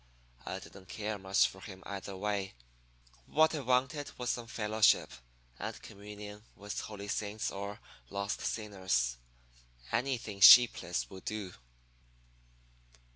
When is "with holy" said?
6.55-7.07